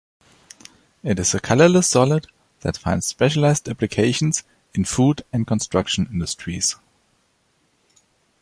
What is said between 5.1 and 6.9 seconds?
and construction industries.